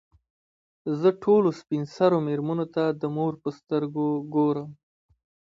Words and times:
زه 0.99 1.09
ټولو 1.23 1.49
سپین 1.59 1.83
سرو 1.95 2.17
مېرمنو 2.27 2.65
ته 2.75 2.83
د 3.01 3.03
مور 3.15 3.33
په 3.43 3.49
سترګو 3.59 4.07
ګورم. 4.33 4.69